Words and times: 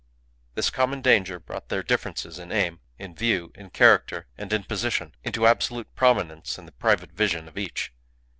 This 0.55 0.71
common 0.71 1.03
danger 1.03 1.39
brought 1.39 1.69
their 1.69 1.83
differences 1.83 2.39
in 2.39 2.51
aim, 2.51 2.79
in 2.97 3.13
view, 3.13 3.51
in 3.53 3.69
character, 3.69 4.25
and 4.35 4.51
in 4.51 4.63
position, 4.63 5.13
into 5.23 5.45
absolute 5.45 5.93
prominence 5.93 6.57
in 6.57 6.65
the 6.65 6.71
private 6.71 7.11
vision 7.11 7.47
of 7.47 7.55
each. 7.55 7.93